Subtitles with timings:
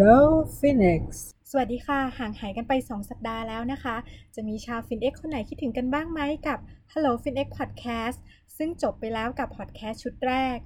[0.00, 0.22] Hello
[0.58, 1.02] Phoenix
[1.50, 3.96] สวัสดีค่ะ ห่างหายกันไป 2 สัปดาห์แล้วนะคะ
[4.34, 6.58] จะมีชาว FinX คนไหนคิดถึงกันบ้างไหมกับ
[6.92, 8.18] Hello FinX Podcast
[8.56, 10.56] ซึ่งจบไปแล้วกับ podcast ชุดแรก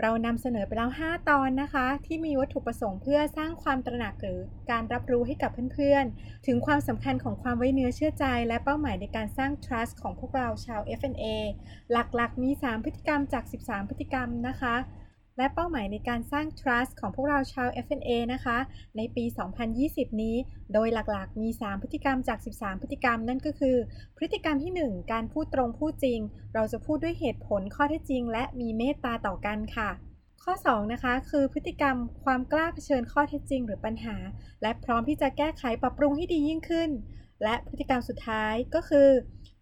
[0.00, 4.38] เรานำเสนอไปแล้ว 5 ตอนนะคะ ที่มีวัตถุประสงค์เพื่อสร้างความตระหนักหรือ
[4.70, 11.24] การรับรู้ให้กับเพื่อนๆ ถึงความสำคัญของความไว้เนื้อเชื่อใจ และเป้าหมายในการสร้าง trust ของพวกเราชาว F&A
[11.92, 14.76] หลักๆ มี 3 พฤติกรรมจาก 13 พฤติกรรมนะคะ
[15.36, 18.58] และเป้าหมายในการสร้าง trust ของพวกเราชาว F&A นะคะ
[18.96, 19.24] ในปี
[19.72, 20.36] 2020 นี้
[20.72, 23.76] โดยหลักๆ มี 3 พฤติกรรมจาก 13 พฤติกรรมนั่นก็คือ
[24.16, 26.20] พฤติกรรมที่ 1 การพูดตรงพูดจริง
[26.54, 29.90] เราจะพูดด้วยเหตุผลข้อเท็จจริง และมีเมตตาต่อกันค่ะ
[30.44, 34.16] ข้อ 2 นะคะ คือพฤติกรรมความกล้าเผชิญข้อเท็จจริง หรือปัญหา
[34.62, 36.90] และพร้อมที่จะแก้ไขปรับปรุงให้ดียิ่งขึ้น
[37.42, 39.08] และพฤติกรรมสุดท้ายก็คือ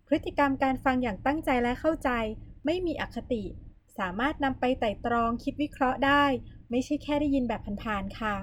[0.08, 2.10] พฤติกรรมการฟังอย่างตั้งใจและเข้าใจ
[2.64, 3.44] ไม่มีอคติ
[4.00, 6.24] สามารถนำไปไต่ตรองคิดวิเคราะห์ได้
[6.70, 8.36] ไม่ใช่แค่ได้ยินแบบผ่านๆค่ะ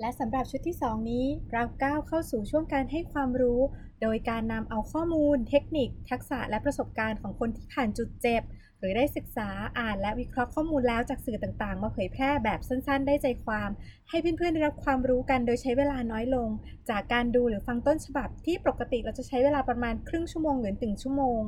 [0.00, 3.60] และสำหรับชุดที่ 2 นี้ เราก้าวเข้าสู่ช่วงการให้ความรู้
[4.02, 8.42] โดยการนำเอาข้อมูล เทคนิค ทักษะและประสบการณ์ของคนที่ผ่านจุดเจ็บ
[8.78, 13.70] หรือได้ศึกษาอ่านและวิเคราะห์ข้อมูลแล้วจากสื่อต่างๆ มาเผยแพร่แบบสั้นๆ ได้ใจความ
[14.08, 16.48] ให้เพื่อนๆได้รับความรู้กันโดยใช้เวลาน้อยลง
[16.90, 21.40] จากการดูหรือฟังต้นฉบับที่ปกติเราจะใช้เวลาประมาณครึ่งชั่วโมงหรือถึงชั่วโมง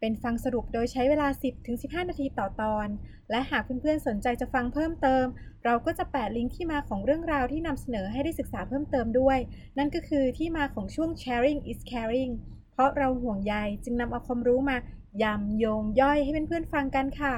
[0.00, 1.28] เป็นฟังสรุปโดยใช้เวลา
[1.68, 2.88] 10-15 นาทีต่อตอน
[3.30, 5.24] และหากเพื่อนๆสนใจจะฟังเพิ่มเติม
[5.64, 9.38] เราก็จะแปะลิงก์ที่มาของเรื่องราวที่นำเสนอให้ได้ศึกษาเพิ่มเติมด้วย
[9.78, 12.32] นั่นก็คือที่มาของช่วง sharing is caring
[12.72, 13.54] เพราะเราห่วงใย
[13.84, 14.76] จึงนำเอาความรู้มา
[15.22, 17.34] ยำโยงย่อยให้เพื่อนๆฟังกันค่ะ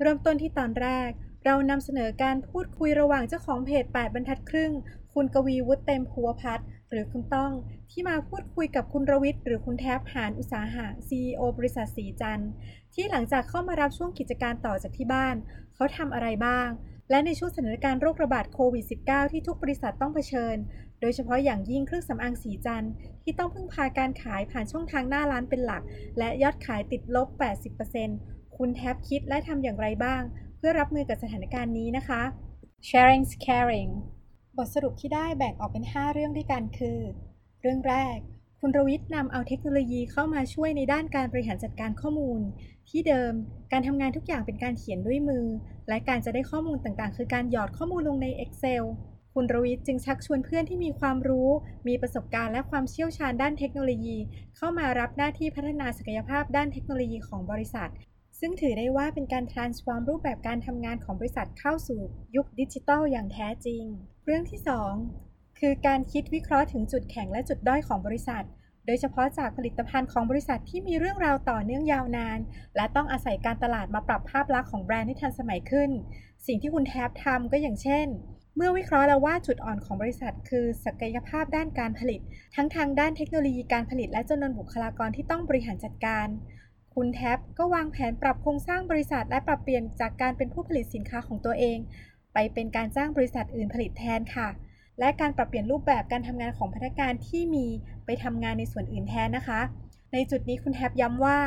[0.00, 1.10] เริ่มต้นที่ตอนแรก
[1.44, 4.72] เรานำเสนอการพูดคุยระหว่างเจ้าของเพจ 8 บรรทัดครึ่ง
[5.14, 7.52] คุณกวีวุฒิเต็มภูวพัฒน์หรือคุณต้อง
[7.90, 12.42] ที่มาพูดคุยกับคุณรวิทย์หรือคุณแทบหานอุตสาหะ CEO บริษัทสีจัน
[12.94, 15.36] ที่หลังจากเข้ามารับช่วงกิจการต่อจากที่บ้าน
[15.74, 16.68] เขาทำอะไรบ้าง
[17.10, 20.56] และในช่วงสถานการณ์โรคระบาดโควิด -19 ที่ทุกบริษัทต้องเผชิญ
[21.00, 22.86] โดยเฉพาะอย่างยิ่งเครื่องสำอางสีจัน
[23.22, 25.82] ที่ต้องพึ่งพาการขายผ่านช่องทางหน้าร้านเป็นหลัก
[26.18, 27.28] และยอดขายติดลบ
[27.92, 30.22] 80%คุณแทบคิดและทำอย่างไรบ้าง
[30.64, 32.22] พื่อรับมือกับสถานการณ์นี้นะคะ
[32.88, 33.90] sharing caring
[34.56, 36.98] บทสรุปที่ได้แบ่งออกเป็น 5 เรื่องด้วยกันคือ
[37.60, 38.18] เรื่องแรก
[38.60, 42.40] คุณรวิทย์นำเอาเทคโนโลยีเข้ามาช่วยในด้านการบริหารจัดการข้อมูล
[42.88, 43.32] ที่เดิม
[43.72, 45.46] การทำงานทุกอย่างเป็นการเขียนด้วยมือ
[45.88, 48.84] และการจะได้ข้อมูลต่างๆ คือการหยอดข้อมูลลงใน Excel
[49.34, 51.48] คุณรวิทย์จึงชักชวนเพื่อนที่มีความรู้
[51.88, 54.16] มีประสบการณ์และความเชี่ยวชาญด้านเทคโนโลยี
[54.56, 57.90] เข้ามารับหน้าที่พัฒนาศักยภาพด้านเทคโนโลยีของบริษัท
[58.44, 62.00] ซึ่งถือได้ว่าเป็นการ transform รูปแบบการทำงานของบริษัทเข้าสู่
[62.36, 63.84] ยุคดิจิทัลอย่างแท้จริง
[64.24, 64.60] เรื่องที่
[65.08, 68.44] 2 คือการคิดวิเคราะห์ถึงจุดแข็งและจุดด้อยของบริษัท
[68.86, 72.38] โดยเฉพาะจากผลิตภัณฑ์ของบริษัทที่มีเรื่องราวต่อเนื่องยาวนาน
[72.76, 75.90] และต้องอาศัยการตลาดมาปรับภาพลักษณ์ของแบรนด์ให้ทันสมัยขึ้น
[76.46, 78.06] สิ่งที่คุณแทบทำก็อย่างเช่น
[78.56, 82.20] เมื่อวิเคราะห์แล้วว่าจุดอ่อนของบริษัท คือศักยภาพด้านการผลิต
[82.54, 86.26] ทั้งทางด้านเทคโนโลยีการผลิตและจำนวนบุคลากรที่ต้องบริหารจัดการ
[86.94, 91.78] คุณแท็บก็วางแผนปรับโครงสร้างบริษัทและปรับเปลี่ยนจากการเป็นผู้ผลิตสินค้าของตัวเอง
[92.34, 94.48] ไปเป็นการจ้างบริษัทอื่นผลิตแทนค่ะ
[94.98, 97.66] และการปรับเปลี่ยนรูปแบบการทำงานของพนักงานที่มี
[98.06, 99.60] ไปทำงานในส่วนอื่นแทนนะคะ
[100.12, 101.38] ในจุดนี้คุณแท็บย้ำว่า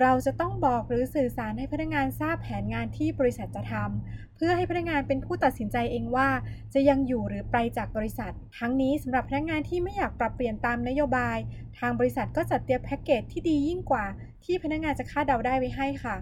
[0.00, 6.28] เราจะต้องบอกหรือสื่อสารให้พนักงานทราบแผนงานที่บริษัทจะทำเพื่อให้พนักงานเป็นผู้ตัดสินใจเองว่า
[6.74, 11.38] จะยังอยู่หรือไปจากบริษัท ทั้งนี้สำหรับพนักงานที่ไม่อยากปรับเปลี่ยนตามนโยบาย
[11.78, 14.06] ทางบริษัทก็จัดเตรียมแพ็กเกจที่ดียิ่งกว่า
[14.44, 16.16] ที่พนักงานจะคาดเดาได้ไว้ให้ค่ะ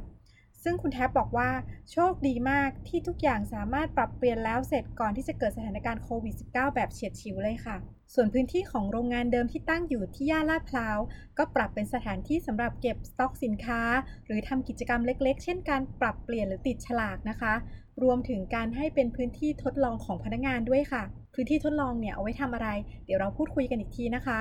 [0.63, 1.51] ซึ่งคุณแท็บบอกว่า
[1.93, 7.77] โชคดีมากที่ทุกอย่างสามารถปรับเปลี่ยนแล้วเสร็จก่อนที่จะเกิดสถานการณ์โควิด -19 แบบเฉียดฉิวเลยค่ะ
[8.15, 10.99] ส่วนพื้นที่ของโรงงานเดิมที่ตั้งอยู่ที่ย่านลาดพร้าว
[11.39, 13.81] ก็ปรับเป็นสถานที่สำหรับเก็บสต็อกสินค้า
[14.27, 17.55] หรือทำกิจกรรมเล็ก ๆ เช่นการปรับเปลี่ยนหรือติดฉลากนะคะ
[18.03, 21.03] รวมถึงการให้เป็นพื้นที่ทดลองของพนักงานด้วยค่ะ
[21.35, 22.69] พื้นที่ทดลองเนี่ยเอาไว้ทำอะไร
[23.05, 24.41] เดี๋ยวเราพูดคุยกันอีกทีนะคะ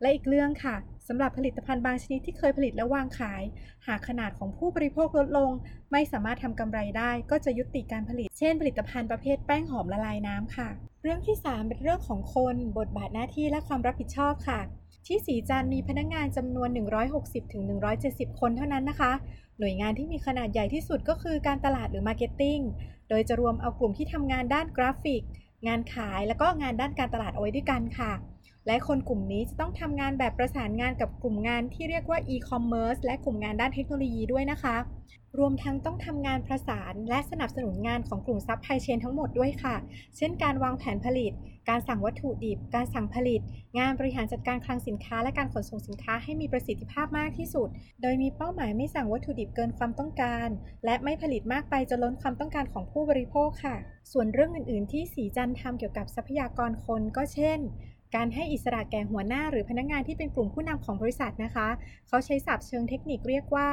[0.00, 0.76] และอีกเรื่องค่ะ
[1.08, 3.42] สำหรับผลิตภัณฑ์บางชนิดที่เคยผลิตและวางขาย
[3.86, 5.50] หากขนาดของผู้บริโภคลดลง
[5.92, 10.68] ไม่สามารถทำกำไรได้ ก็จะยุติการผลิต เช่น ผลิตภัณฑ์ประเภทแป้งหอมละลายน้ำค่ะ
[11.02, 14.60] เรื่องที่ 3 เป็นเรื่องของคน บทบาทหน้าที่และความรับผิดชอบค่ะ
[15.06, 16.68] ที่ศรีจันทร์มีพนักงานจำนวน
[17.54, 19.12] 160-170 คนเท่านั้นนะคะ
[19.58, 22.58] หน่วยงานที่มีขนาดใหญ่ที่สุดก็คือการตลาดหรือ marketing
[23.08, 25.22] โดยจะรวมเอากลุ่มที่ทำงานด้านกราฟิก
[25.66, 28.12] งานขายแล้วก็งานด้านการตลาดเอาไว้ด้วยกันค่ะ
[28.66, 34.76] และคนกลุ่มนี้จะต้องทำงานแบบประสานงานกับกลุ่มงานที่เรียกว่า e-commerce และกลุ่มงานด้านเทคโนโลยีด้วยนะคะ
[35.38, 39.76] รวมทั้งต้องทำงานประสานและสนับสนุนงานของกลุ่ม supply chain ทั้งหมดด้วยค่ะ
[40.16, 41.32] เช่นการวางแผนผลิต
[41.68, 43.40] การสั่งวัตถุดิบ การสั่งผลิต
[43.78, 47.68] งานบริหารจัดการคลังสินค้า และการขนส่งสินค้าให้มีประสิทธิภาพมากที่สุด
[48.02, 50.48] โดยมีเป้าหมายไม่สั่งวัตถุดิบเกินความต้องการ
[50.84, 53.76] และไม่ผลิตมากไปจนล้นความต้องการของผู้บริโภคค่ะ
[54.12, 57.60] ส่วนเรื่องอื่น ๆ ที่สีจันทำเกี่ยวกับทรัพยากรคนก็เช่น
[58.14, 61.68] การให้อิสระแก่หัวหน้าหรือพนักงงานที่เป็นกลุ่มผู้นำของบริษัทนะคะ
[62.08, 63.68] เขาใช้ศัพท์เชิงเทคนิคเรียกว่า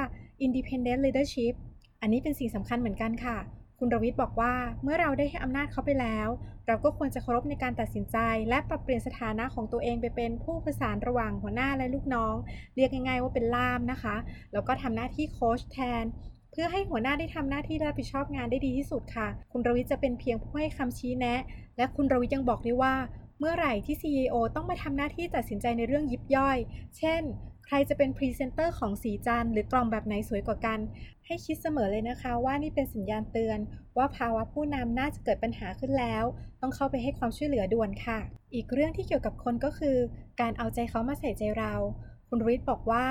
[0.46, 1.54] independent leadership
[2.02, 3.38] อันนี้เป็นสิ่งสำคัญเหมือนกันค่ะ
[3.80, 4.54] คุณรวิทย์บอกว่า
[4.84, 6.28] เมื่อเราได้ให้อำนาจเขาไปแล้ว
[6.68, 8.18] เราก็ควรจะเคารพในการตัดสินใจ
[8.50, 12.36] และปรับเปลี่ยนสถานะของตัวเองไปเป็นผู้ประสานระหว่างหัวหน้าและลูกน้อง
[12.76, 14.16] เรียกง่ายๆว่าเป็นล่ามนะคะ
[14.54, 16.04] แล้วก็ทำหน้าที่โค้ชแทน
[16.52, 21.42] เพื่อให้หัวหน้าได้ทำหน้าที่รับผิดชอบงานได้ดีที่สุดค่ะ คุณรวิทย์จะเป็นเพียงผู้ให้คำชี้แนะ
[21.78, 22.94] และคุณรวิทย์ยังบอกด้วยว่า
[23.44, 26.58] เมื่อไหร่ที่ CEO ต้องมาทำหน้าที่ตัดสินใจในเรื่องยิบย่อย
[26.98, 27.22] เช่น
[27.66, 30.80] ใครจะเป็นพรีเซนเตอร์ของศรีจันทร์หรือกล่องแบบไหนสวยกว่ากัน
[31.26, 33.60] ให้คิดเสมอเลยนะคะว่านี่เป็นสัญญาณเตือน
[33.98, 36.24] ว่าภาวะผู้นำน่าจะเกิดปัญหาขึ้นแล้ว
[36.62, 38.20] ต้องเข้าไปให้ความช่วยเหลือด่วนค่ะ
[38.54, 39.98] อีกเรื่องที่เกี่ยวกับคนก็คือ
[40.42, 41.74] การเอาใจเขามาใส่ใจเรา
[42.34, 43.06] คุณริทบอกว่า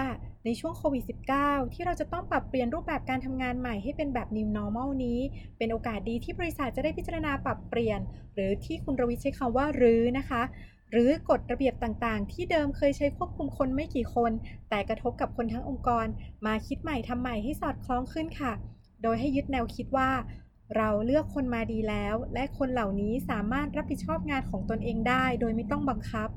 [0.44, 1.04] ในช่วงโควิด
[1.38, 5.20] -19 ที่เราจะต้องปรับเปลี่ยนรูปแบบการทำงานใหม่ให้เป็นแบบ New Normal นี้
[5.58, 8.00] เป็นโอกาสดีที่บริษัทจะได้พิจารณาปรับเปลี่ยน
[8.34, 10.42] หรือที่คุณรวิทใช้คำว่ารื้อนะคะ
[10.90, 14.32] หรือกฎระเบียบต่างๆ ที่เดิมเคยใช้ควบคุมคนไม่กี่คน
[14.68, 16.06] แต่กระทบกับคนทั้งองค์กร
[16.46, 18.52] มาคิดใหม่ทำใหม่ให้สอดคล้องขึ้นค่ะ
[19.02, 20.10] โดยให้ยึดแนวคิดว่า
[20.76, 26.28] เราเลือกคนมาดีแล้ว และคนเหล่านี้สามารถรับผิดชอบงานของตนเองได้ โดยไม่ต้องบังคับ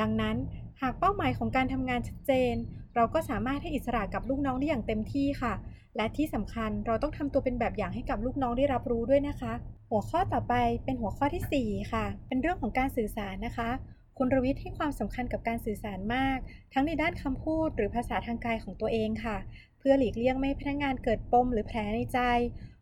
[0.00, 0.36] ดังนั้น
[0.80, 2.54] หากเป้าหมายของการทำงานชัดเจน
[2.94, 5.54] เราก็สามารถให้อิสระกับลูกน้องได้อย่างเต็มที่ค่ะ
[5.96, 9.52] และที่สำคัญเราต้องทำตัวเป็นแบบอย่างให้กับลูกน้องได้รับรู้ด้วยนะคะ
[9.90, 10.54] หัวข้อต่อไป
[10.84, 13.70] เป็นหัวข้อที่ 4 ค่ะ เป็นเรื่องของการสื่อสารนะคะ
[14.18, 16.38] คุณรวิทย์ให้ความสำคัญกับการสื่อสารมาก
[16.72, 19.36] ทั้งในด้านคำพูดหรือภาษาทางกายของตัวเองค่ะ
[19.78, 22.18] เพื่อหลีกเลี่ยงไม่ให้พนักงานเกิดปมหรือแผลในใจ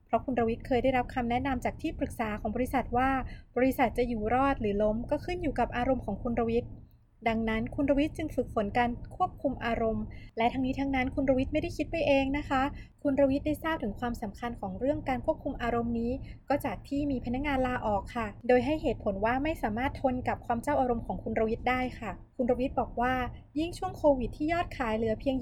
[0.07, 3.11] เพราะคุณรวิทย์เคยได้รับคำแนะนำจากที่ปรึกษาของบริษัทว่า
[3.57, 6.71] บริษัทจะอยู่รอดหรือล้มก็ขึ้นอยู่กับอารมณ์ของคุณรวิทย์
[7.29, 10.05] ดังนั้นคุณรวิทย์จึงฝึกฝนการควบคุมอารมณ์
[10.39, 12.63] และทั้งนี้ทั้งนั้นคุณรวิทย์ไม่ได้คิดไปเองนะคะ
[13.03, 16.13] คุณรวิทย์ได้ทราบถึงความสำคัญของเรื่องการควบคุมอารมณ์นี้
[16.49, 23.15] ก็จากที่มีพนักงานลาออกค่ะ โดยให้เหตุผลว่าไม่สามารถทนกับความเจ้าอารมณ์ของคุณรวิทย์ได้ค่ะ คุณรวิทย์บอกว่า
[23.59, 25.37] ยิ่งช่วงโควิดที่ยอดขายเหลือเพียง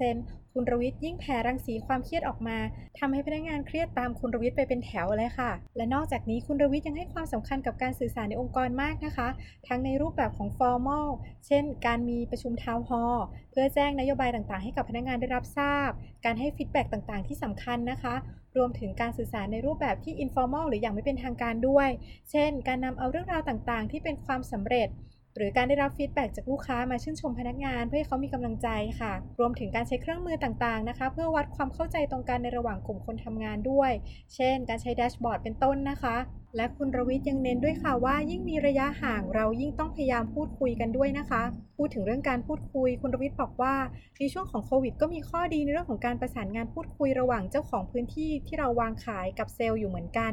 [0.00, 2.58] 20%คุณรวิทย์ยิ่งแผ่รังสีความเครียดออกมา
[2.98, 9.28] ทำให้พนักงานเครียดตามคุณรวิทย์ไปเป็นแถวเลยค่ะ และนอกจากนี้คุณรวิทย์ยังให้ความสำคัญกับการสื่อสารในองค์กรมากนะคะ
[9.68, 11.08] ทั้งในรูปแบบของ formal
[11.46, 13.18] เช่น การมีประชุม town hall
[13.50, 15.90] เพื่อแจ้งนโยบายต่างๆ ให้กับพนักงานได้รับทราบ
[16.24, 18.14] การให้ feedback ต่างๆ ที่สำคัญนะคะ
[18.56, 21.88] รวมถึงการสื่อสารในรูปแบบที่ informal หรืออย่างไม่เป็นทางการด้วย
[22.30, 24.88] เช่น การนำเอาเรื่องราวต่างๆ ที่เป็นความสำเร็จ
[25.36, 28.68] หรือการได้รับ feedback จากลูกค้ามาชื่นชมพนักงาน เพื่อให้เขามีกำลังใจ
[29.00, 33.92] ค่ะ รวมถึงการใช้เครื่องมือต่างๆนะคะ เพื่อวัดความเข้าใจตรงกันในระหว่างกลุ่มคนทำงานด้วย
[34.34, 36.16] เช่น การใช้แดชบอร์ดเป็นต้นนะคะ
[36.56, 41.42] และคุณรวิทย์ยังเน้นด้วยค่ะว่า ยิ่งมีระยะห่างเรายิ่งต้องพยายามพูดคุยกันด้วยนะคะ
[41.76, 43.74] พูดถึงเรื่องการพูดคุย คุณรวิทย์บอกว่า
[44.18, 50.32] ในช่วงของโควิดก็มีข้อดีในเรื่องของการประสานงานพูดคุยระหว่างเจ้าของพื้นที่ที่เราวางขายกับเซลล์อยู่เหมือนกัน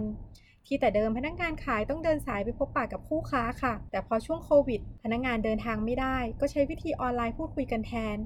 [0.65, 8.17] ที่แต่เดิมพนักงานขายต้องเดินสายไปพบปะกับคู่ค้าค่ะ แต่พอช่วงโควิด พนักงานเดินทางไม่ได้ ก็ใช้วิธีออนไลน์พูดคุยกันแทน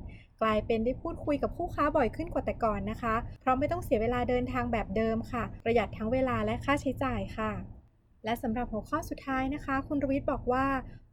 [0.41, 7.51] กลายเป็นได้พูดคุยกับคู่ค้าบ่อยขึ้นกว่าแต่ก่อนนะคะ เพราะไม่ต้องเสียเวลาเดินทางแบบเดิมค่ะ ประหยัดทั้งเวลาและค่าใช้จ่ายค่ะ
[8.25, 10.65] และสำหรับหัวข้อสุดท้ายนะคะ คุณรวิทย์บอกว่า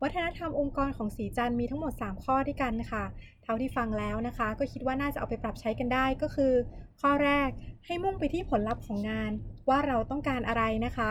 [0.03, 3.05] วัฒนธรรมองค์กรของสีจันมีทั้งหมด 3 ข้อด้วยกันค่ะ
[3.43, 6.53] เท่าที่ฟังแล้วนะคะ ก็คิดว่าน่าจะเอาไปปรับใช้กันได้ก็คือ
[7.01, 7.49] ข้อแรก
[7.87, 9.33] ให้มุ่งไปที่ผลลัพธ์ของงาน
[9.69, 11.11] ว่าเราต้องการอะไรนะคะ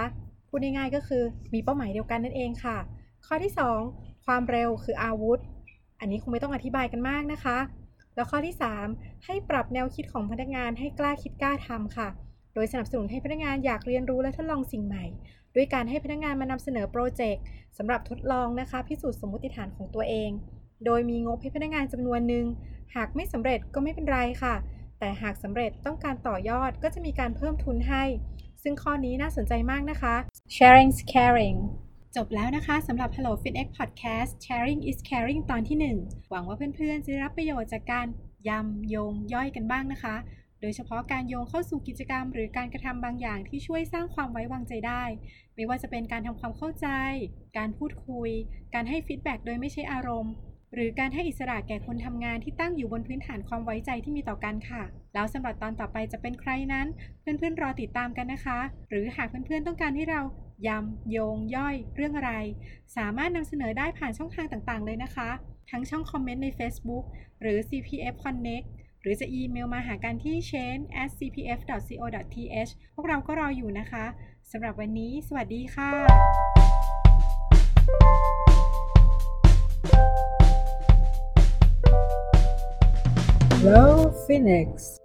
[0.50, 2.77] พูดง่ายๆก็คือมีเป้าหมายเดียวกันนั่นเองค่ะ
[3.25, 3.53] ข้อที่
[3.89, 5.39] 2 ความเร็วคืออาวุธ
[6.00, 7.58] อันนี้คงไม่ต้องอธิบายกันมากนะคะ
[8.15, 8.56] แล้วข้อที่
[8.89, 12.08] 3 ให้ปรับแนวคิดของพนักงานให้กล้าคิดกล้าทำค่ะ
[12.53, 15.06] โดยสนับสนุนให้พนักงานอยากเรียนรู้และทดลองสิ่งใหม่
[15.56, 17.44] ด้วยการให้พนักงานมานำเสนอโปรเจกต์
[17.77, 20.29] สำหรับทดลองนะคะพิสูจน์สมมติฐานของตัวเอง
[20.86, 22.46] โดยมีงบให้พนักงานจำนวนหนึ่ง
[22.96, 24.56] หากไม่สำเร็จก็ไม่เป็นไรค่ะ
[25.00, 28.03] แต่หากสำเร็จต้องการต่อยอดก็จะมีการเพิ่มทุนให้
[28.63, 30.15] ซึ่งข้อนี้น่าสนใจมากนะคะ
[30.56, 31.58] sharing is caring
[32.15, 38.08] จบแล้วนะคะสำหรับ Hello FinX Podcast Sharing is Caring ตอนที่ 1 หวังว่าเพื่อนๆ จะได้รับประโยชน์จากการ
[38.50, 40.15] ยำโยงย่อยกันบ้างนะคะ
[40.62, 45.04] โดยเฉพาะการโยงเข้าสู่กิจกรรม หรือการกระทำบางอย่างที่ช่วยสร้างความไว้วางใจได้
[45.56, 46.88] ไม่ว่าจะเป็นการทำความเข้าใจ
[47.58, 48.30] การพูดคุย
[48.74, 50.34] การให้ฟีดแบ็กโดยไม่ใช่อารมณ์
[50.74, 56.88] หรือการให้อิสระแก่คนทำงานที่ตั้งอยู่บนพื้นฐานความไว้ใจที่มีต่อกันค่ะ แล้วสำหรับตอนต่อไปจะเป็นใครนั้น
[57.20, 60.22] เพื่อนๆรอติดตามกันนะคะ หรือหากเพื่อนๆต้องการให้เรา
[60.68, 62.32] ยำโยงย่อย เรื่องอะไร
[62.98, 65.30] สามารถนำเสนอได้ผ่านช่องทางต่างๆ เลยนะคะ
[65.70, 67.04] ทั้งช่องคอมเมนต์ใน Facebook
[67.42, 68.66] หรือ CPF Connect
[69.01, 74.06] หรือจะอีเมลมาหากันที่ chain at cpf.co.th พวกเราก็รออยู่นะคะ
[74.51, 75.91] สำหรับวันนี้ สวัสดีค่ะ
[83.51, 83.84] Hello
[84.25, 84.99] Phoenix